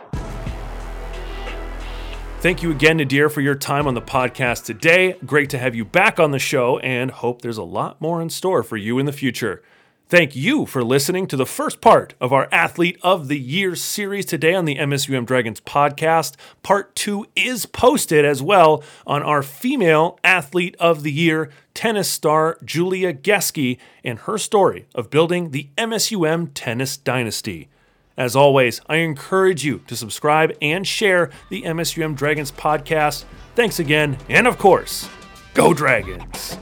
Thank 2.46 2.62
you 2.62 2.70
again, 2.70 2.98
Nadir, 2.98 3.28
for 3.30 3.42
your 3.42 3.56
time 3.56 3.88
on 3.88 3.96
the 3.96 4.04
podcast 4.04 4.66
today. 4.66 5.16
Great 5.26 5.50
to 5.50 5.58
have 5.58 5.74
you 5.74 5.84
back 5.84 6.20
on 6.20 6.30
the 6.30 6.38
show 6.38 6.78
and 6.78 7.10
hope 7.10 7.42
there's 7.42 7.58
a 7.58 7.64
lot 7.64 8.00
more 8.00 8.22
in 8.22 8.30
store 8.30 8.62
for 8.62 8.78
you 8.78 9.00
in 9.00 9.08
the 9.08 9.12
future. 9.12 9.64
Thank 10.10 10.36
you 10.36 10.68
for 10.68 10.84
listening 10.84 11.26
to 11.26 11.38
the 11.38 11.48
first 11.48 11.82
part 11.82 12.14
of 12.22 12.32
our 12.32 12.48
Athlete 12.52 13.00
of 13.02 13.30
the 13.30 13.40
Year 13.40 13.76
series 13.76 14.28
today 14.28 14.54
on 14.54 14.66
the 14.66 14.76
MSUM 14.76 15.26
Dragons 15.26 15.60
podcast. 15.60 16.36
Part 16.62 16.96
two 16.96 17.26
is 17.36 17.66
posted 17.66 18.24
as 18.24 18.44
well 18.44 18.84
on 19.08 19.24
our 19.24 19.42
Female 19.42 20.20
Athlete 20.24 20.76
of 20.80 21.02
the 21.02 21.12
Year 21.12 21.50
tennis 21.74 22.10
star 22.10 22.60
Julia 22.64 23.12
Geske 23.12 23.80
and 24.04 24.20
her 24.20 24.38
story 24.38 24.86
of 24.94 25.10
building 25.10 25.50
the 25.50 25.70
MSUM 25.80 26.52
tennis 26.54 26.96
dynasty. 26.96 27.70
As 28.18 28.36
always, 28.36 28.80
I 28.88 28.98
encourage 28.98 29.66
you 29.66 29.80
to 29.88 29.96
subscribe 29.96 30.56
and 30.62 30.88
share 30.88 31.32
the 31.50 31.64
MSUM 31.64 32.16
Dragons 32.16 32.52
podcast. 32.52 33.26
Thanks 33.56 33.80
again, 33.80 34.18
and 34.30 34.48
of 34.48 34.58
course, 34.58 35.10
go 35.54 35.74
Dragons! 35.74 36.58